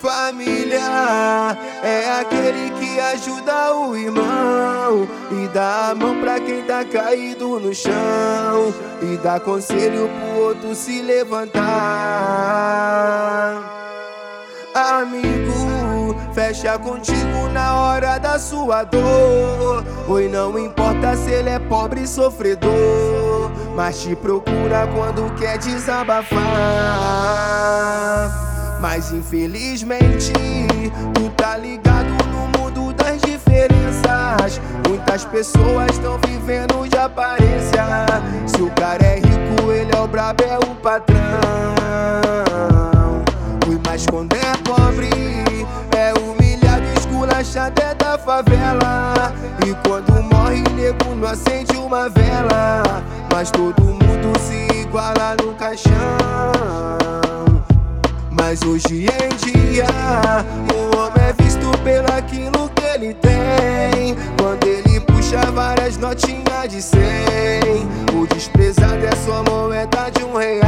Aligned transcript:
Família 0.00 0.80
é 1.82 2.20
aquele 2.20 2.70
que 2.70 2.98
ajuda 2.98 3.74
o 3.74 3.94
irmão 3.94 5.06
e 5.30 5.46
dá 5.48 5.90
a 5.90 5.94
mão 5.94 6.18
pra 6.22 6.40
quem 6.40 6.62
tá 6.62 6.82
caído 6.86 7.60
no 7.60 7.74
chão 7.74 8.72
e 9.02 9.18
dá 9.18 9.38
conselho 9.38 10.08
pro 10.08 10.40
outro 10.42 10.74
se 10.74 11.02
levantar. 11.02 11.60
Amigo, 14.74 16.16
fecha 16.32 16.78
contigo 16.78 17.50
na 17.52 17.76
hora 17.82 18.16
da 18.16 18.38
sua 18.38 18.84
dor. 18.84 19.84
Oi, 20.08 20.28
não 20.28 20.58
importa 20.58 21.14
se 21.14 21.30
ele 21.30 21.50
é 21.50 21.58
pobre 21.58 22.04
e 22.04 22.06
sofredor, 22.06 23.50
mas 23.76 24.00
te 24.00 24.16
procura 24.16 24.88
quando 24.94 25.30
quer 25.38 25.58
desabafar. 25.58 26.40
Mas 28.80 29.12
infelizmente, 29.12 30.32
tu 31.14 31.28
tá 31.36 31.56
ligado 31.58 32.08
no 32.28 32.58
mundo 32.58 32.94
das 32.94 33.20
diferenças. 33.20 34.58
Muitas 34.88 35.24
pessoas 35.26 35.90
estão 35.90 36.18
vivendo 36.26 36.88
de 36.88 36.96
aparência. 36.96 37.84
Se 38.46 38.62
o 38.62 38.70
cara 38.70 39.04
é 39.04 39.16
rico, 39.16 39.70
ele 39.70 39.94
é 39.94 40.00
o 40.00 40.08
brabo, 40.08 40.42
é 40.44 40.58
o 40.58 40.74
patrão. 40.76 41.18
Ui, 43.68 43.78
mas 43.86 44.06
quando 44.06 44.34
é 44.34 44.56
pobre, 44.64 45.10
é 45.94 46.14
humilhado, 46.18 46.82
esculachado 46.98 47.82
é 47.82 47.94
da 47.94 48.16
favela. 48.16 49.34
E 49.66 49.74
quando 49.86 50.10
morre, 50.22 50.62
nego 50.74 51.14
não 51.14 51.28
acende 51.28 51.76
uma 51.76 52.08
vela. 52.08 52.82
Mas 53.30 53.50
todo 53.50 53.82
mundo 53.82 54.38
se 54.40 54.80
iguala 54.80 55.36
no 55.44 55.54
caixão. 55.54 57.29
Mas 58.50 58.62
hoje 58.62 59.06
em 59.06 59.28
dia 59.46 59.86
o 60.74 60.96
homem 60.96 61.22
é 61.22 61.32
visto 61.40 61.70
pelo 61.84 62.12
aquilo 62.12 62.68
que 62.70 62.82
ele 62.82 63.14
tem. 63.14 64.16
Quando 64.40 64.66
ele 64.66 64.98
puxa 65.02 65.40
várias 65.52 65.96
notinhas 65.96 66.68
de 66.68 66.82
cem 66.82 67.88
O 68.12 68.26
desprezado 68.26 69.06
é 69.06 69.14
só 69.24 69.44
moeda 69.48 70.10
de 70.10 70.24
um 70.24 70.36
real. 70.36 70.66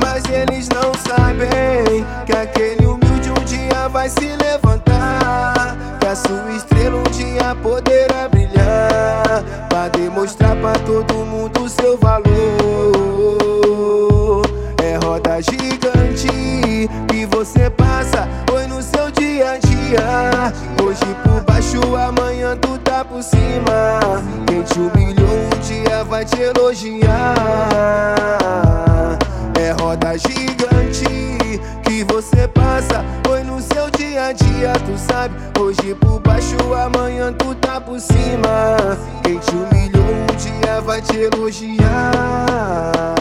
Mas 0.00 0.24
eles 0.32 0.70
não 0.70 0.94
sabem 1.06 2.02
que 2.24 2.32
aquele 2.32 2.86
humilde 2.86 3.30
um 3.30 3.44
dia 3.44 3.88
vai 3.88 4.08
se 4.08 4.34
levantar 4.42 5.76
Que 6.00 6.06
a 6.06 6.16
sua 6.16 6.50
estrela 6.56 6.96
um 6.96 7.10
dia 7.10 7.54
poderá 7.62 8.26
brilhar 8.30 9.44
Pra 9.68 9.88
demonstrar 9.88 10.56
pra 10.56 10.72
todo 10.78 11.12
mundo 11.26 11.68
seu 11.68 11.98
valor 11.98 13.75
dia. 19.86 20.52
Hoje 20.82 21.06
por 21.22 21.40
baixo, 21.42 21.80
amanhã 21.96 22.56
tu 22.56 22.76
tá 22.78 23.04
por 23.04 23.22
cima. 23.22 24.00
Quem 24.46 24.62
te 24.62 24.80
humilhou 24.80 25.28
um 25.28 25.50
dia 25.60 26.02
vai 26.04 26.24
te 26.24 26.40
elogiar. 26.40 27.36
É 29.58 29.70
roda 29.80 30.16
gigante 30.18 31.04
que 31.82 32.04
você 32.04 32.46
passa 32.48 33.04
foi 33.26 33.42
no 33.42 33.60
seu 33.60 33.90
dia 33.90 34.26
a 34.26 34.32
dia. 34.32 34.72
Tu 34.84 34.98
sabe, 34.98 35.34
hoje 35.58 35.94
por 35.94 36.20
baixo, 36.20 36.56
amanhã 36.74 37.32
tu 37.32 37.54
tá 37.54 37.80
por 37.80 37.98
cima. 38.00 38.76
Quem 39.22 39.38
te 39.38 39.50
humilhou 39.50 40.04
um 40.04 40.26
dia 40.36 40.80
vai 40.80 41.00
te 41.00 41.16
elogiar. 41.16 43.15